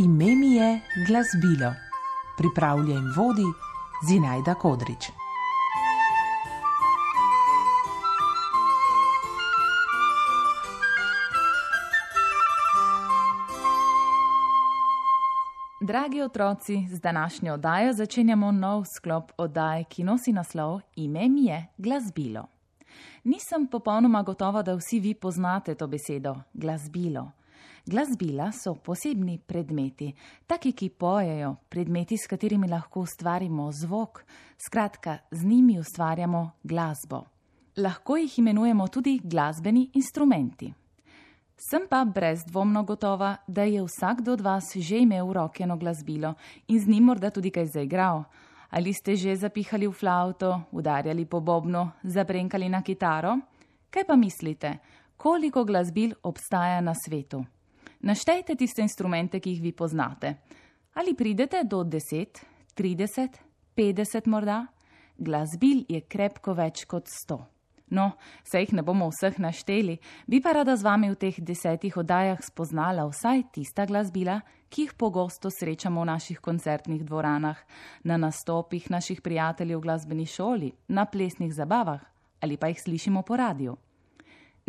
Ime 0.00 0.36
mi 0.36 0.54
je 0.54 0.80
glasbilo. 1.06 1.72
Pripravlja 2.38 2.94
in 2.94 3.12
vodi 3.16 3.44
Zinajda 4.08 4.54
Kodrič. 4.54 5.10
Dragi 15.80 16.22
otroci, 16.22 16.86
z 16.90 17.00
današnjo 17.00 17.54
oddajo 17.54 17.92
začenjamo 17.92 18.52
nov 18.52 18.84
sklop 18.84 19.32
oddaj, 19.36 19.84
ki 19.84 20.04
nosi 20.04 20.32
naslov 20.32 20.80
Ime 20.96 21.28
mi 21.28 21.44
je 21.44 21.66
glasbilo. 21.76 22.46
Nisem 23.24 23.66
popolnoma 23.66 24.22
gotova, 24.22 24.62
da 24.62 24.74
vsi 24.74 25.00
vi 25.00 25.14
poznate 25.14 25.74
to 25.74 25.86
besedo 25.86 26.36
glasbilo. 26.54 27.32
Glasbila 27.86 28.52
so 28.52 28.74
posebni 28.74 29.38
predmeti, 29.38 30.12
taki, 30.46 30.72
ki 30.72 30.90
pojejo, 30.90 31.54
predmeti, 31.68 32.16
s 32.16 32.26
katerimi 32.26 32.68
lahko 32.68 33.00
ustvarimo 33.00 33.70
zvok, 33.72 34.24
skratka, 34.58 35.18
z 35.30 35.44
njimi 35.44 35.78
ustvarjamo 35.78 36.50
glasbo. 36.62 37.24
Lahko 37.76 38.16
jih 38.16 38.38
imenujemo 38.38 38.88
tudi 38.88 39.20
glasbeni 39.24 39.90
instrumenti. 39.94 40.72
Sem 41.60 41.86
pa 41.88 42.04
brezdvomno 42.04 42.82
gotova, 42.84 43.36
da 43.46 43.62
je 43.62 43.82
vsakdo 43.84 44.32
od 44.32 44.40
vas 44.40 44.76
že 44.76 44.98
imel 44.98 45.26
v 45.28 45.32
roki 45.32 45.62
eno 45.62 45.76
glasbilo 45.76 46.34
in 46.68 46.80
z 46.80 46.88
njim 46.88 47.04
morda 47.04 47.30
tudi 47.30 47.50
kaj 47.50 47.66
zaigral. 47.66 48.24
Ali 48.70 48.92
ste 48.92 49.16
že 49.16 49.36
zapihali 49.36 49.86
v 49.86 49.92
flavto, 49.92 50.60
udarjali 50.72 51.26
po 51.26 51.40
bobnu, 51.40 51.90
zabrenkali 52.02 52.68
na 52.68 52.82
kitaro? 52.82 53.38
Kaj 53.90 54.04
pa 54.06 54.16
mislite, 54.16 54.78
koliko 55.16 55.64
glasbil 55.64 56.14
obstaja 56.22 56.80
na 56.80 56.94
svetu? 56.94 57.44
Naštejte 58.00 58.54
tiste 58.56 58.82
instrumente, 58.82 59.40
ki 59.40 59.50
jih 59.50 59.62
vi 59.62 59.72
poznate. 59.72 60.34
Ali 60.94 61.14
pridete 61.14 61.64
do 61.64 61.84
10, 61.84 62.40
30, 62.76 63.40
50 63.76 64.26
morda? 64.26 64.66
Glasbil 65.18 65.84
je 65.88 66.00
krepko 66.00 66.54
več 66.56 66.86
kot 66.88 67.10
100. 67.12 67.36
No, 67.90 68.12
se 68.44 68.62
jih 68.62 68.72
ne 68.72 68.82
bomo 68.86 69.08
vseh 69.10 69.36
našteli, 69.42 69.98
bi 70.30 70.38
pa 70.40 70.54
rada 70.54 70.76
z 70.78 70.86
vami 70.86 71.10
v 71.10 71.18
teh 71.18 71.40
desetih 71.42 71.96
oddajah 71.98 72.38
spoznala 72.38 73.04
vsaj 73.10 73.48
tista 73.52 73.84
glasbila, 73.84 74.38
ki 74.70 74.86
jih 74.86 74.94
pogosto 74.94 75.50
srečamo 75.50 76.00
v 76.00 76.10
naših 76.12 76.38
koncertnih 76.38 77.02
dvoranah, 77.02 77.58
na 78.06 78.16
nastopih 78.16 78.86
naših 78.90 79.20
prijateljev 79.20 79.82
v 79.82 79.82
glasbeni 79.82 80.26
šoli, 80.26 80.70
na 80.88 81.04
plesnih 81.04 81.52
zabavah 81.52 82.06
ali 82.40 82.56
pa 82.56 82.70
jih 82.70 82.80
slišimo 82.80 83.22
po 83.22 83.36
radiju. 83.36 83.76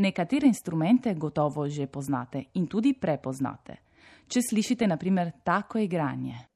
Nekatere 0.01 0.47
instrumente 0.47 1.13
gotovo 1.13 1.67
že 1.69 1.85
poznate 1.87 2.47
in 2.57 2.65
tudi 2.67 2.95
prepoznate. 2.97 3.75
Če 4.27 4.41
slišite 4.41 4.87
naprimer 4.87 5.31
tako 5.43 5.77
igranje. 5.77 6.50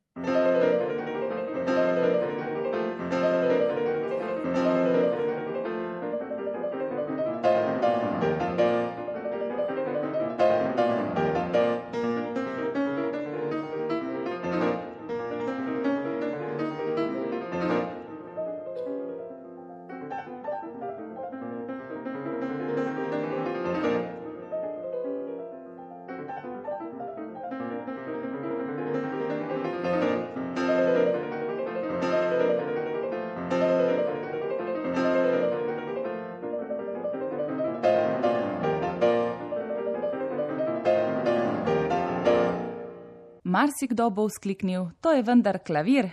Marsikdo 43.55 44.09
bo 44.11 44.25
vzkliknil: 44.27 44.89
To 44.99 45.13
je 45.15 45.23
vendar 45.23 45.61
klavir. 45.63 46.09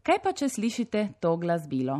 Kaj 0.00 0.16
pa, 0.24 0.30
če 0.32 0.46
slišite 0.48 1.00
to 1.20 1.34
glasbilo? 1.36 1.98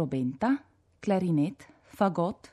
Trobenta, 0.00 0.56
klarinet, 1.00 1.68
fagot? 1.84 2.48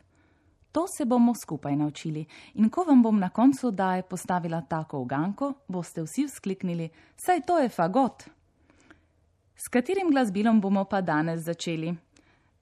To 0.71 0.83
se 0.87 1.05
bomo 1.05 1.33
skupaj 1.35 1.75
naučili 1.75 2.25
in 2.53 2.69
ko 2.69 2.83
vam 2.83 3.03
bom 3.03 3.19
na 3.19 3.29
koncu 3.29 3.71
daje 3.71 4.03
postavila 4.03 4.61
tako 4.61 4.99
uganko, 4.99 5.53
boste 5.67 6.03
vsi 6.03 6.25
vzkliknili: 6.25 6.89
Saj 7.15 7.41
to 7.47 7.59
je 7.59 7.69
fagot! 7.69 8.23
S 9.55 9.67
katerim 9.67 10.11
glasbilom 10.11 10.59
bomo 10.61 10.83
pa 10.85 11.01
danes 11.01 11.41
začeli? 11.41 11.95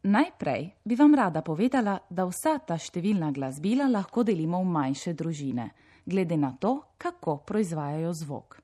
Najprej 0.03 0.69
bi 0.83 0.95
vam 0.95 1.15
rada 1.15 1.41
povedala, 1.41 1.97
da 2.09 2.27
vsa 2.29 2.59
ta 2.59 2.77
številna 2.77 3.31
glasbila 3.33 3.89
lahko 3.89 4.23
delimo 4.23 4.61
v 4.61 4.69
manjše 4.69 5.13
družine, 5.13 5.71
glede 6.05 6.37
na 6.37 6.53
to, 6.59 6.93
kako 6.97 7.37
proizvajajo 7.37 8.13
zvok. 8.13 8.61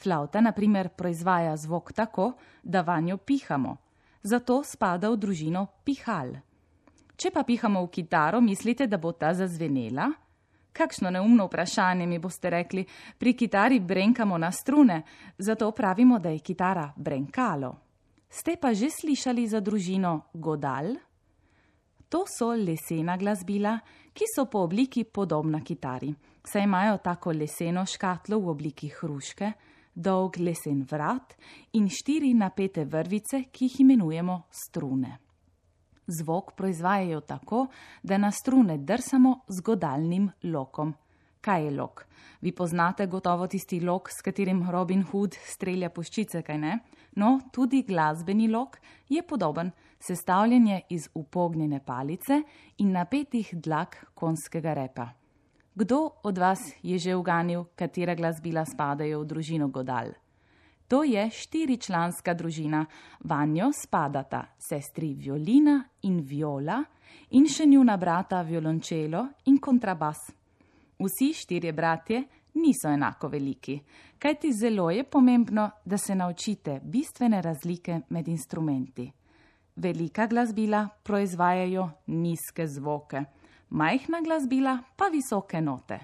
Flauta, 0.00 0.40
na 0.40 0.52
primer, 0.52 0.88
proizvaja 0.88 1.52
zvok 1.56 1.92
tako, 1.92 2.32
da 2.64 2.80
vanjo 2.80 3.18
pihamo 3.18 3.76
zato 4.22 4.62
spada 4.64 5.10
v 5.10 5.16
družino 5.16 5.66
pihal. 5.84 6.36
Če 7.20 7.30
pa 7.30 7.44
pihamo 7.44 7.84
v 7.84 7.92
kitaro, 7.92 8.40
mislite, 8.40 8.86
da 8.88 8.96
bo 8.96 9.12
ta 9.12 9.34
zazvenela? 9.36 10.08
Kakšno 10.72 11.10
neumno 11.10 11.48
vprašanje 11.50 12.06
mi 12.06 12.18
boste 12.18 12.50
rekli, 12.50 12.86
pri 13.18 13.34
kitari 13.34 13.80
brenkamo 13.80 14.38
na 14.38 14.50
strune, 14.52 15.02
zato 15.36 15.70
pravimo, 15.72 16.18
da 16.18 16.30
je 16.30 16.38
kitara 16.40 16.92
brenkalo. 16.96 17.74
Ste 18.30 18.56
pa 18.56 18.72
že 18.72 18.88
slišali 18.88 19.48
za 19.50 19.60
družino 19.60 20.30
godal? 20.32 20.94
To 22.08 22.24
so 22.26 22.54
lesena 22.54 23.16
glasbila, 23.18 23.76
ki 24.14 24.24
so 24.30 24.46
po 24.46 24.62
obliki 24.64 25.04
podobna 25.04 25.60
kitari, 25.62 26.14
saj 26.42 26.64
imajo 26.64 26.98
tako 27.02 27.34
leseno 27.34 27.84
škatlo 27.86 28.38
v 28.38 28.48
obliki 28.48 28.88
hruške, 28.88 29.52
dolg 30.00 30.38
lesen 30.40 30.84
vrat 30.90 31.34
in 31.72 31.88
štiri 31.88 32.32
napete 32.34 32.84
vrvice, 32.84 33.44
ki 33.52 33.68
jih 33.68 33.80
imenujemo 33.84 34.42
strune. 34.50 35.18
Zvok 36.10 36.54
proizvajajo 36.56 37.20
tako, 37.20 37.66
da 38.02 38.18
na 38.18 38.30
strune 38.30 38.78
drsamo 38.78 39.40
z 39.48 39.60
godalnim 39.60 40.30
lokom. 40.42 40.94
Kaj 41.40 41.64
je 41.64 41.70
lok? 41.70 42.06
Vi 42.40 42.52
poznate 42.52 43.06
gotovo 43.06 43.46
tisti 43.46 43.80
lok, 43.80 44.10
s 44.10 44.20
katerim 44.24 44.64
Robin 44.70 45.02
Hood 45.02 45.36
strelja 45.44 45.88
puščice, 45.90 46.42
kaj 46.42 46.58
ne? 46.58 46.74
No, 47.16 47.38
tudi 47.52 47.82
glasbeni 47.82 48.48
lok 48.48 48.76
je 49.08 49.22
podoben, 49.22 49.70
sestavljen 50.00 50.66
je 50.66 50.82
iz 50.96 51.08
upognjene 51.14 51.80
palice 51.84 52.42
in 52.78 52.92
napetih 52.92 53.54
dlak 53.54 53.96
konskega 54.14 54.74
repa. 54.74 55.08
Kdo 55.74 56.10
od 56.22 56.38
vas 56.38 56.58
je 56.82 56.98
že 56.98 57.14
uganil, 57.14 57.64
katera 57.74 58.14
glasbila 58.14 58.64
spadajo 58.64 59.20
v 59.22 59.26
družino 59.26 59.68
Godal? 59.68 60.12
To 60.90 61.04
je 61.06 61.30
štiričlanska 61.30 62.34
družina, 62.34 62.82
vanjo 63.22 63.70
spadata 63.70 64.56
sestri 64.58 65.14
Violina 65.14 65.78
in 66.02 66.18
Viola 66.26 66.82
in 67.30 67.46
še 67.46 67.66
njuna 67.66 67.94
brata 67.96 68.42
Violončelo 68.42 69.22
in 69.46 69.60
kontrabas. 69.62 70.18
Vsi 70.98 71.30
štirje 71.32 71.72
bratje 71.72 72.24
niso 72.58 72.90
enako 72.90 73.28
veliki, 73.28 73.78
kajti 74.18 74.50
zelo 74.52 74.90
je 74.90 75.04
pomembno, 75.04 75.70
da 75.84 75.96
se 75.96 76.14
naučite 76.14 76.80
bistvene 76.82 77.42
razlike 77.42 78.00
med 78.08 78.28
instrumenti. 78.28 79.06
Velika 79.76 80.26
glasbila 80.26 80.88
proizvajajo 81.02 81.88
nizke 82.06 82.66
zvoke, 82.66 83.22
majhna 83.70 84.20
glasbila 84.20 84.78
pa 84.96 85.04
visoke 85.12 85.60
note. 85.60 85.98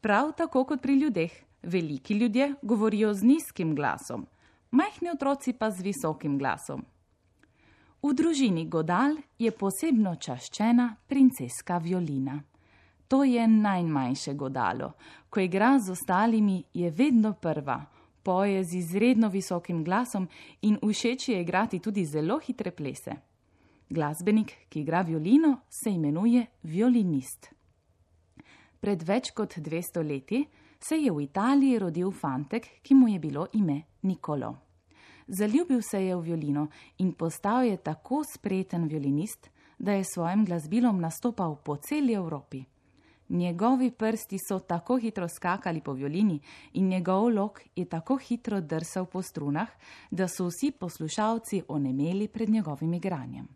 Prav 0.00 0.32
tako 0.32 0.64
kot 0.64 0.82
pri 0.82 0.94
ljudeh, 0.94 1.32
veliki 1.62 2.14
ljudje 2.14 2.54
govorijo 2.62 3.14
z 3.14 3.22
nizkim 3.22 3.74
glasom, 3.74 4.26
majhni 4.70 5.10
otroci 5.10 5.52
pa 5.52 5.70
z 5.70 5.82
visokim 5.82 6.38
glasom. 6.38 6.84
V 8.02 8.12
družini 8.12 8.66
Godal 8.68 9.16
je 9.38 9.50
posebno 9.50 10.16
čaščena 10.16 10.96
princeska 11.08 11.78
violina. 11.78 12.42
To 13.08 13.24
je 13.24 13.48
najmanjše 13.48 14.34
godalo. 14.34 14.92
Ko 15.30 15.40
igra 15.40 15.78
z 15.78 15.90
ostalimi, 15.92 16.64
je 16.74 16.90
vedno 16.90 17.32
prva, 17.32 17.84
poje 18.22 18.64
z 18.64 18.74
izredno 18.74 19.28
visokim 19.28 19.84
glasom 19.84 20.28
in 20.62 20.76
všeč 20.82 21.28
je 21.28 21.40
igrati 21.40 21.78
tudi 21.78 22.04
zelo 22.04 22.38
hitre 22.38 22.70
plese. 22.70 23.16
Glasbenik, 23.94 24.52
ki 24.68 24.80
igra 24.80 25.02
violino, 25.02 25.60
se 25.70 25.90
imenuje 25.90 26.46
violinist. 26.62 27.52
Pred 28.82 29.04
več 29.06 29.30
kot 29.32 29.54
200 29.62 30.02
leti 30.02 30.42
se 30.82 30.98
je 30.98 31.12
v 31.12 31.22
Italiji 31.24 31.78
rodil 31.78 32.10
fantek, 32.10 32.66
ki 32.82 32.94
mu 32.98 33.08
je 33.08 33.20
bilo 33.22 33.46
ime 33.54 33.78
Nikolo. 34.02 34.50
Zaljubil 35.28 35.80
se 35.82 36.02
je 36.04 36.16
v 36.16 36.20
violino 36.26 36.66
in 36.98 37.14
postal 37.14 37.64
je 37.64 37.76
tako 37.76 38.24
spreten 38.28 38.88
violinist, 38.90 39.48
da 39.78 39.92
je 39.92 40.04
svojim 40.04 40.44
glasbilom 40.44 41.00
nastopal 41.00 41.56
po 41.64 41.76
celi 41.76 42.12
Evropi. 42.12 42.64
Njegovi 43.28 43.90
prsti 43.90 44.38
so 44.38 44.58
tako 44.58 44.98
hitro 45.00 45.28
skakali 45.28 45.80
po 45.80 45.92
violini 45.92 46.40
in 46.74 46.88
njegov 46.88 47.30
lok 47.32 47.60
je 47.76 47.84
tako 47.84 48.16
hitro 48.16 48.60
drsal 48.60 49.06
po 49.06 49.22
strunah, 49.22 49.68
da 50.10 50.28
so 50.28 50.50
vsi 50.50 50.74
poslušalci 50.80 51.62
onemeli 51.68 52.28
pred 52.28 52.50
njegovim 52.50 52.94
igranjem. 52.94 53.48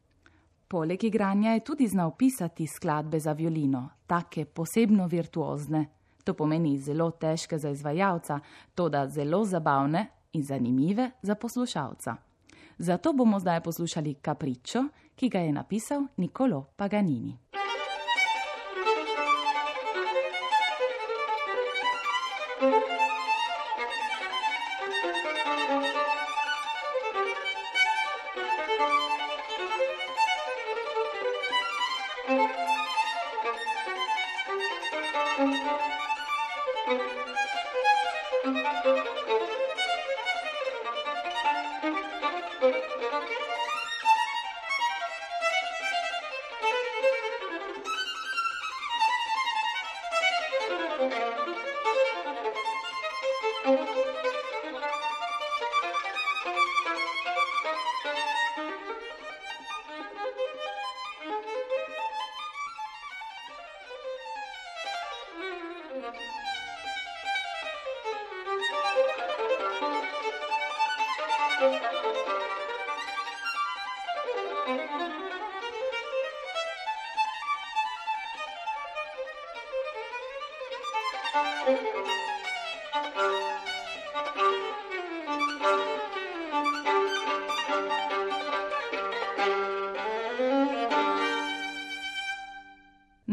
Poleg 0.69 1.05
igranja 1.05 1.51
je 1.51 1.65
tudi 1.65 1.87
znal 1.89 2.11
pisati 2.17 2.67
skladbe 2.67 3.21
za 3.21 3.33
violino, 3.33 3.89
take 4.07 4.45
posebno 4.45 5.07
virtuozne. 5.07 5.87
To 6.25 6.35
pomeni 6.35 6.79
zelo 6.79 7.11
težke 7.11 7.59
za 7.59 7.71
izvajalca, 7.71 8.41
to 8.75 8.89
da 8.89 9.09
zelo 9.09 9.45
zabavne 9.45 10.07
in 10.33 10.43
zanimive 10.43 11.11
za 11.23 11.35
poslušalca. 11.35 12.17
Zato 12.79 13.13
bomo 13.13 13.41
zdaj 13.41 13.61
poslušali 13.61 14.15
Capriccio, 14.25 14.85
ki 15.17 15.29
ga 15.29 15.39
je 15.39 15.53
napisal 15.53 16.07
Nicolo 16.17 16.67
Paganini. 16.77 17.39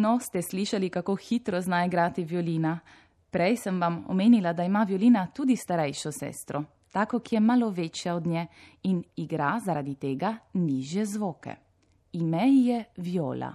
No, 0.05 0.19
ste 0.19 0.41
slišali, 0.41 0.89
kako 0.89 1.15
hitro 1.15 1.61
zna 1.61 1.85
igrati 1.85 2.23
violina. 2.23 2.79
Prej 3.31 3.55
sem 3.57 3.81
vam 3.81 4.03
omenila, 4.07 4.53
da 4.53 4.63
ima 4.63 4.83
violina 4.83 5.27
tudi 5.33 5.55
starejšo 5.55 6.11
sestro, 6.11 6.63
tako 6.91 7.19
ki 7.19 7.35
je 7.35 7.39
malo 7.39 7.69
večja 7.69 8.15
od 8.15 8.27
nje 8.27 8.47
in 8.83 9.03
igra 9.15 9.59
zaradi 9.65 9.95
tega 9.95 10.35
niže 10.53 11.05
zvoke. 11.05 11.55
Ime 12.13 12.43
je 12.53 12.83
Viola. 12.97 13.49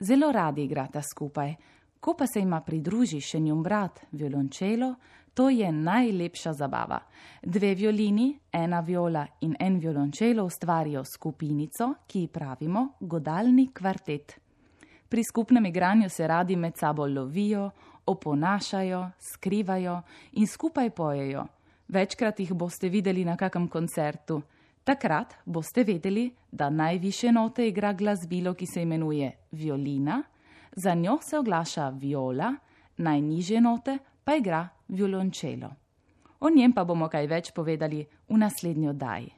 Zelo 0.00 0.32
radi 0.32 0.64
igrata 0.64 1.02
skupaj, 1.02 1.54
ko 2.00 2.14
pa 2.18 2.26
se 2.26 2.40
ima 2.40 2.60
pridruži 2.60 3.20
še 3.20 3.40
njun 3.40 3.62
brat, 3.62 4.00
violončelo, 4.12 4.94
to 5.34 5.48
je 5.48 5.72
najlepša 5.72 6.52
zabava. 6.52 7.00
Dve 7.42 7.74
violini, 7.74 8.38
ena 8.52 8.80
viola 8.80 9.26
in 9.40 9.56
en 9.60 9.78
violončelo 9.78 10.44
ustvarijo 10.44 11.04
skupinico, 11.04 11.94
ki 12.06 12.20
ji 12.20 12.28
pravimo 12.28 12.88
godalni 13.00 13.70
kvartet. 13.72 14.42
Pri 15.12 15.24
skupnem 15.24 15.66
igranju 15.66 16.08
se 16.08 16.26
radi 16.26 16.56
med 16.56 16.76
sabo 16.76 17.06
lovijo, 17.06 17.70
oponašajo, 18.06 19.10
skrivajo 19.18 20.00
in 20.32 20.46
skupaj 20.46 20.90
pojejo. 20.90 21.44
Večkrat 21.88 22.40
jih 22.40 22.52
boste 22.54 22.88
videli 22.88 23.24
na 23.24 23.36
kakem 23.36 23.68
koncertu. 23.68 24.40
Takrat 24.84 25.34
boste 25.44 25.84
vedeli, 25.84 26.30
da 26.52 26.70
najviše 26.70 27.32
note 27.32 27.68
igra 27.68 27.92
glasbilo, 27.92 28.54
ki 28.54 28.66
se 28.66 28.82
imenuje 28.82 29.32
violina, 29.50 30.22
za 30.76 30.94
njo 30.94 31.18
se 31.20 31.38
oglaša 31.38 31.88
viola, 31.88 32.54
najniže 32.96 33.60
note 33.60 33.98
pa 34.24 34.36
igra 34.36 34.68
violončelo. 34.88 35.74
O 36.40 36.50
njem 36.50 36.72
pa 36.72 36.84
bomo 36.84 37.08
kaj 37.08 37.26
več 37.26 37.52
povedali 37.52 38.06
v 38.28 38.38
naslednji 38.38 38.88
oddaji. 38.88 39.32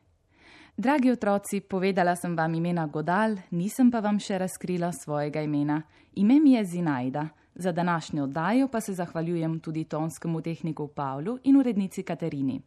Dragi 0.76 1.10
otroci, 1.10 1.60
povedala 1.60 2.16
sem 2.16 2.34
vam 2.34 2.54
imena 2.54 2.86
Godal, 2.90 3.36
nisem 3.54 3.92
pa 3.94 4.00
vam 4.02 4.16
še 4.18 4.40
razkrila 4.42 4.88
svojega 4.90 5.38
imena. 5.46 5.76
Ime 6.18 6.40
mi 6.42 6.56
je 6.56 6.64
Zinajda. 6.64 7.28
Za 7.54 7.72
današnjo 7.72 8.24
oddajo 8.24 8.66
pa 8.68 8.80
se 8.80 8.92
zahvaljujem 8.92 9.60
tudi 9.60 9.84
tonskemu 9.84 10.40
tehniku 10.42 10.88
Pavlu 10.88 11.38
in 11.44 11.56
urednici 11.56 12.02
Katerini. 12.02 12.58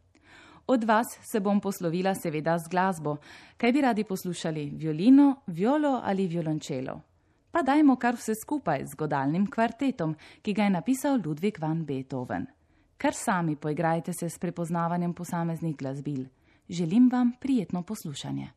Od 0.66 0.84
vas 0.84 1.18
se 1.22 1.40
bom 1.40 1.60
poslovila 1.60 2.14
seveda 2.14 2.56
z 2.58 2.68
glasbo. 2.68 3.16
Kaj 3.56 3.72
bi 3.72 3.80
radi 3.80 4.04
poslušali? 4.04 4.70
Violino, 4.70 5.42
violo 5.46 6.00
ali 6.04 6.26
violončelo? 6.26 7.00
Pa 7.52 7.62
dajmo 7.62 7.96
kar 7.96 8.16
vse 8.16 8.32
skupaj 8.40 8.86
z 8.86 8.96
godalnim 8.96 9.46
kvartetom, 9.50 10.16
ki 10.42 10.52
ga 10.52 10.64
je 10.64 10.70
napisal 10.70 11.20
Ludvik 11.24 11.60
van 11.60 11.84
Beethoven. 11.84 12.46
Kar 12.96 13.12
sami 13.12 13.56
poigrajte 13.56 14.12
se 14.12 14.30
s 14.30 14.38
prepoznavanjem 14.38 15.12
posameznih 15.12 15.76
glasbil. 15.76 16.24
Želim 16.68 17.08
vam 17.12 17.32
prijetno 17.40 17.82
poslušanje. 17.82 18.48